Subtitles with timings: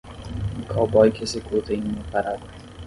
[0.57, 2.41] Um cowboy que executa em uma parada.